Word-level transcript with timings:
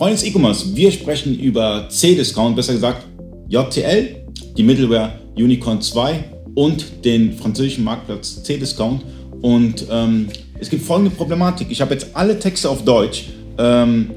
Freunde 0.00 0.16
des 0.16 0.24
E-Commerce, 0.24 0.74
wir 0.74 0.90
sprechen 0.92 1.38
über 1.38 1.86
C-Discount, 1.90 2.56
besser 2.56 2.72
gesagt 2.72 3.06
JTL, 3.48 4.24
die 4.56 4.62
Middleware 4.62 5.12
Unicorn 5.36 5.82
2 5.82 6.24
und 6.54 7.04
den 7.04 7.34
französischen 7.34 7.84
Marktplatz 7.84 8.42
C-Discount. 8.42 9.02
Und 9.42 9.84
ähm, 9.90 10.28
es 10.58 10.70
gibt 10.70 10.86
folgende 10.86 11.10
Problematik. 11.10 11.66
Ich 11.70 11.82
habe 11.82 11.92
jetzt 11.92 12.16
alle 12.16 12.38
Texte 12.38 12.70
auf 12.70 12.82
Deutsch. 12.82 13.28
Ähm, 13.58 14.12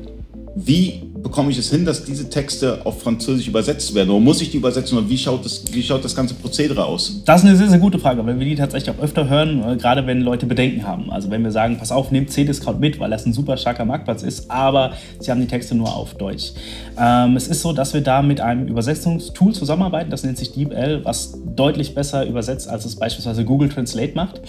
wie 0.55 1.01
bekomme 1.23 1.49
ich 1.51 1.57
es 1.57 1.71
hin, 1.71 1.85
dass 1.85 2.03
diese 2.03 2.29
Texte 2.29 2.85
auf 2.85 3.01
Französisch 3.01 3.47
übersetzt 3.47 3.95
werden? 3.95 4.09
Oder 4.09 4.19
muss 4.19 4.41
ich 4.41 4.51
die 4.51 4.57
übersetzen? 4.57 4.97
Oder 4.97 5.09
wie 5.09 5.17
schaut 5.17 5.45
das, 5.45 5.63
wie 5.71 5.81
schaut 5.81 6.03
das 6.03 6.15
ganze 6.15 6.33
Prozedere 6.35 6.85
aus? 6.85 7.21
Das 7.25 7.41
ist 7.41 7.47
eine 7.47 7.55
sehr, 7.55 7.69
sehr 7.69 7.79
gute 7.79 7.97
Frage, 7.97 8.25
weil 8.25 8.37
wir 8.37 8.45
die 8.45 8.55
tatsächlich 8.55 8.95
auch 8.95 9.01
öfter 9.01 9.29
hören, 9.29 9.63
äh, 9.63 9.75
gerade 9.77 10.05
wenn 10.05 10.21
Leute 10.21 10.45
Bedenken 10.45 10.85
haben. 10.85 11.09
Also 11.09 11.31
wenn 11.31 11.43
wir 11.43 11.51
sagen, 11.51 11.77
pass 11.77 11.91
auf, 11.91 12.11
nehmt 12.11 12.29
C-Discount 12.29 12.79
mit, 12.79 12.99
weil 12.99 13.09
das 13.09 13.25
ein 13.25 13.33
super 13.33 13.57
starker 13.57 13.85
Marktplatz 13.85 14.21
ist, 14.21 14.51
aber 14.51 14.93
sie 15.19 15.31
haben 15.31 15.39
die 15.39 15.47
Texte 15.47 15.75
nur 15.75 15.95
auf 15.95 16.15
Deutsch. 16.15 16.51
Ähm, 16.99 17.35
es 17.37 17.47
ist 17.47 17.61
so, 17.61 17.73
dass 17.73 17.93
wir 17.93 18.01
da 18.01 18.21
mit 18.21 18.41
einem 18.41 18.67
Übersetzungstool 18.67 19.53
zusammenarbeiten, 19.53 20.11
das 20.11 20.23
nennt 20.23 20.37
sich 20.37 20.51
DeepL, 20.51 21.05
was 21.05 21.37
deutlich 21.55 21.95
besser 21.95 22.25
übersetzt, 22.25 22.67
als 22.67 22.85
es 22.85 22.95
beispielsweise 22.95 23.45
Google 23.45 23.69
Translate 23.69 24.13
macht, 24.15 24.41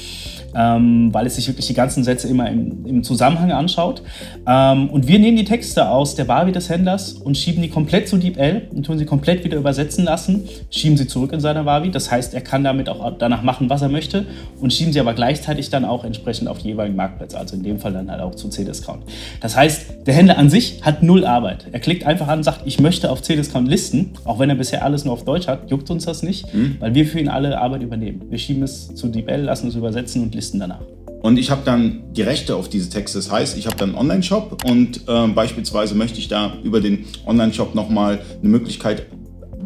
ähm, 0.55 1.13
weil 1.13 1.27
es 1.27 1.37
sich 1.37 1.47
wirklich 1.47 1.67
die 1.67 1.75
ganzen 1.75 2.05
Sätze 2.05 2.29
immer 2.29 2.51
im, 2.51 2.85
im 2.87 3.05
Zusammenhang 3.05 3.53
anschaut. 3.53 4.03
Ähm, 4.47 4.91
und 4.91 5.07
wir 5.07 5.19
nehmen 5.19 5.37
die 5.37 5.45
Texte 5.45 5.89
aus 5.89 6.15
der 6.15 6.25
Barbie 6.25 6.53
des 6.53 6.64
des 6.65 6.71
Händlers 6.71 7.13
und 7.13 7.37
schieben 7.37 7.63
die 7.63 7.69
komplett 7.69 8.09
zu 8.09 8.17
DeepL 8.17 8.69
und 8.75 8.87
tun 8.87 8.99
sie 8.99 9.05
komplett 9.05 9.45
wieder 9.45 9.57
übersetzen 9.57 10.05
lassen, 10.05 10.49
schieben 10.71 10.97
sie 10.97 11.07
zurück 11.07 11.33
in 11.33 11.41
seiner 11.41 11.67
Wavi. 11.67 11.91
Das 11.91 12.11
heißt, 12.11 12.35
er 12.35 12.41
kann 12.41 12.65
damit 12.65 12.89
auch 12.89 13.19
danach 13.19 13.43
machen, 13.43 13.71
was 13.71 13.83
er 13.83 13.89
möchte 13.89 14.27
und 14.61 14.73
schieben 14.73 14.93
sie 14.93 15.01
aber 15.01 15.15
gleichzeitig 15.15 15.71
dann 15.71 15.85
auch 15.85 16.05
entsprechend 16.05 16.49
auf 16.49 16.59
die 16.59 16.69
jeweiligen 16.69 16.97
Marktplätze, 16.97 17.39
also 17.39 17.57
in 17.57 17.63
dem 17.63 17.79
Fall 17.79 17.93
dann 17.93 18.11
halt 18.11 18.21
auch 18.21 18.35
zu 18.35 18.49
C-Discount. 18.49 19.03
Das 19.41 19.57
heißt, 19.57 20.07
der 20.07 20.15
Händler 20.15 20.39
an 20.39 20.51
sich 20.51 20.83
hat 20.83 21.03
null 21.03 21.25
Arbeit. 21.25 21.67
Er 21.73 21.81
klickt 21.81 22.05
einfach 22.05 22.29
an 22.29 22.39
und 22.39 22.45
sagt, 22.45 22.63
ich 22.65 22.81
möchte 22.81 23.11
auf 23.11 23.23
C-Discount 23.23 23.69
listen, 23.69 24.11
auch 24.25 24.39
wenn 24.39 24.49
er 24.49 24.57
bisher 24.57 24.85
alles 24.85 25.05
nur 25.05 25.15
auf 25.15 25.25
Deutsch 25.25 25.47
hat, 25.47 25.71
juckt 25.71 25.91
uns 25.91 26.07
das 26.07 26.23
nicht, 26.23 26.53
mhm. 26.55 26.77
weil 26.81 26.95
wir 26.95 27.07
für 27.07 27.21
ihn 27.21 27.29
alle 27.29 27.61
Arbeit 27.61 27.83
übernehmen. 27.83 28.23
Wir 28.31 28.39
schieben 28.39 28.63
es 28.63 28.95
zu 28.95 29.09
DeepL, 29.09 29.43
lassen 29.43 29.69
es 29.69 29.75
übersetzen 29.75 30.23
und 30.23 30.35
listen 30.35 30.61
danach. 30.61 30.81
Und 31.25 31.39
ich 31.39 31.51
habe 31.51 31.63
dann 31.65 32.13
die 32.13 32.21
Rechte 32.21 32.55
auf 32.55 32.69
diese 32.69 32.91
Texte. 32.91 33.17
Das 33.17 33.33
heißt, 33.33 33.57
ich 33.57 33.65
habe 33.67 33.77
dann 33.77 33.89
einen 33.89 33.99
Online-Shop 33.99 34.63
und 34.67 35.09
äh, 35.09 35.27
beispielsweise 35.29 35.95
möchte 35.95 36.19
ich 36.19 36.29
da 36.29 36.53
über 36.63 36.83
den 36.83 37.07
Online-Shop 37.25 37.75
nochmal 37.75 38.21
eine 38.41 38.51
Möglichkeit 38.51 39.07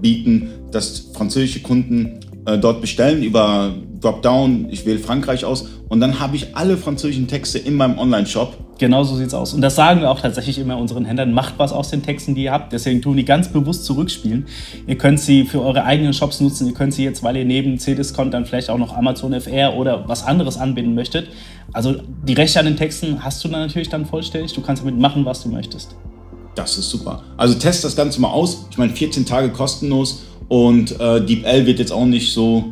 bieten, 0.01 0.51
dass 0.71 1.09
französische 1.15 1.61
Kunden 1.61 2.21
äh, 2.49 2.59
dort 2.59 2.81
bestellen 2.81 3.23
über 3.23 3.73
Dropdown. 4.01 4.69
Ich 4.71 4.87
wähle 4.87 4.99
Frankreich 4.99 5.45
aus 5.45 5.69
und 5.89 6.01
dann 6.01 6.21
habe 6.21 6.37
ich 6.37 6.57
alle 6.57 6.77
französischen 6.77 7.29
Texte 7.29 7.59
in 7.59 7.75
meinem 7.75 7.99
Online-Shop 7.99 8.57
Genau 8.79 9.03
so 9.03 9.17
sieht 9.17 9.27
es 9.27 9.35
aus. 9.35 9.53
Und 9.55 9.61
das 9.61 9.75
sagen 9.75 10.01
wir 10.01 10.11
auch 10.11 10.21
tatsächlich 10.21 10.59
immer 10.59 10.79
unseren 10.79 11.05
Händlern. 11.05 11.33
Macht 11.33 11.55
was 11.59 11.73
aus 11.73 11.91
den 11.91 12.03
Texten, 12.03 12.37
die 12.37 12.45
ihr 12.45 12.53
habt. 12.53 12.73
Deswegen 12.73 13.03
tun 13.03 13.17
die 13.17 13.25
ganz 13.25 13.49
bewusst 13.49 13.85
zurückspielen. 13.85 14.47
Ihr 14.87 14.97
könnt 14.97 15.19
sie 15.19 15.45
für 15.45 15.61
eure 15.61 15.85
eigenen 15.85 16.13
Shops 16.13 16.41
nutzen. 16.41 16.69
Ihr 16.69 16.75
könnt 16.75 16.95
sie 16.95 17.03
jetzt, 17.03 17.25
weil 17.25 17.37
ihr 17.37 17.45
neben 17.45 17.79
C-Discount 17.79 18.33
dann 18.33 18.47
vielleicht 18.47 18.71
auch 18.71 18.79
noch 18.79 18.97
Amazon 18.97 19.33
FR 19.39 19.75
oder 19.75 20.09
was 20.09 20.25
anderes 20.25 20.57
anbinden 20.57 20.95
möchtet. 20.95 21.29
Also 21.73 21.97
die 22.25 22.35
Rechte 22.35 22.61
an 22.61 22.67
den 22.67 22.77
Texten 22.77 23.25
hast 23.25 23.43
du 23.43 23.49
dann 23.49 23.63
natürlich 23.63 23.89
dann 23.89 24.07
vollständig. 24.07 24.53
Du 24.53 24.61
kannst 24.61 24.83
damit 24.83 24.97
machen, 24.99 25.25
was 25.25 25.43
du 25.43 25.49
möchtest. 25.49 25.97
Das 26.55 26.79
ist 26.79 26.89
super. 26.89 27.23
Also 27.37 27.55
test 27.55 27.83
das 27.83 27.97
Ganze 27.97 28.21
mal 28.21 28.31
aus. 28.31 28.67
Ich 28.71 28.79
meine, 28.79 28.93
14 28.93 29.27
Tage 29.27 29.51
kostenlos 29.51 30.23
und 30.49 30.99
äh, 30.99 31.25
DeepL 31.25 31.67
wird 31.67 31.79
jetzt 31.79 31.93
auch 31.93 32.07
nicht 32.07 32.33
so 32.33 32.65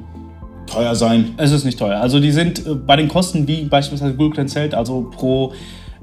teuer 0.67 0.95
sein. 0.95 1.35
Es 1.37 1.53
ist 1.53 1.65
nicht 1.65 1.79
teuer. 1.79 2.01
Also 2.01 2.21
die 2.21 2.33
sind 2.33 2.67
äh, 2.67 2.75
bei 2.75 2.97
den 2.97 3.09
Kosten 3.09 3.47
wie 3.47 3.65
beispielsweise 3.65 4.15
Google 4.15 4.37
Translate, 4.37 4.77
also 4.77 5.11
pro 5.17 5.53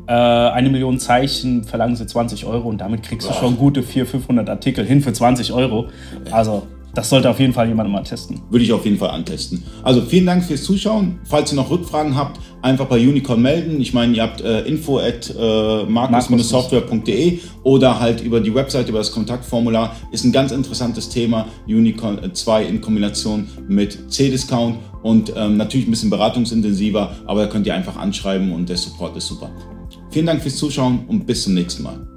äh, 0.08 0.12
eine 0.12 0.70
Million 0.70 1.00
Zeichen 1.00 1.64
verlangen 1.64 1.96
sie 1.96 2.06
20 2.06 2.46
Euro 2.46 2.70
und 2.70 2.80
damit 2.80 3.04
kriegst 3.04 3.30
du 3.30 3.34
schon 3.34 3.58
gute 3.58 3.84
400, 3.84 4.12
500 4.12 4.50
Artikel 4.50 4.86
hin 4.86 5.02
für 5.02 5.14
20 5.14 5.54
Euro. 5.54 5.88
Also 6.32 6.68
das 6.94 7.10
sollte 7.10 7.30
auf 7.30 7.40
jeden 7.40 7.54
Fall 7.54 7.68
jemand 7.68 7.90
mal 7.90 8.04
testen. 8.04 8.42
Würde 8.50 8.64
ich 8.64 8.72
auf 8.72 8.86
jeden 8.86 8.98
Fall 8.98 9.10
antesten. 9.10 9.64
Also 9.82 10.02
vielen 10.02 10.26
Dank 10.26 10.44
fürs 10.44 10.64
Zuschauen. 10.64 11.20
Falls 11.24 11.52
ihr 11.52 11.56
noch 11.56 11.72
Rückfragen 11.72 12.16
habt, 12.16 12.40
einfach 12.62 12.86
bei 12.86 12.98
Unicorn 12.98 13.42
melden. 13.42 13.82
Ich 13.82 13.94
meine, 13.94 14.16
ihr 14.16 14.22
habt 14.22 14.42
äh, 14.42 14.62
info 14.62 15.00
at 15.00 15.34
äh, 15.38 15.84
markus-software.de 15.86 17.40
oder 17.64 18.00
halt 18.00 18.22
über 18.22 18.40
die 18.40 18.54
Webseite, 18.54 18.90
über 18.90 19.00
das 19.00 19.12
Kontaktformular. 19.12 19.96
Ist 20.12 20.24
ein 20.24 20.32
ganz 20.32 20.52
interessantes 20.52 21.10
Thema. 21.10 21.48
Unicorn 21.68 22.34
2 22.34 22.66
in 22.66 22.82
Kombination 22.82 23.48
mit 23.68 24.12
C-Discount 24.12 24.78
und 25.02 25.34
ähm, 25.36 25.58
natürlich 25.58 25.88
ein 25.88 25.92
bisschen 25.92 26.10
beratungsintensiver, 26.10 27.16
aber 27.26 27.42
da 27.42 27.48
könnt 27.48 27.68
ihr 27.68 27.74
einfach 27.74 27.98
anschreiben 27.98 28.54
und 28.54 28.70
der 28.70 28.78
Support 28.78 29.18
ist 29.18 29.28
super. 29.28 29.52
Vielen 30.12 30.28
Dank 30.28 30.42
fürs 30.42 30.58
Zuschauen 30.58 31.06
und 31.08 31.26
bis 31.26 31.44
zum 31.44 31.56
nächsten 31.56 31.84
Mal. 31.84 32.13